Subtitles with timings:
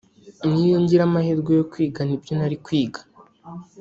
[0.49, 2.99] n’iyo ngira amahirwe yo kwiga ni byo nari kwiga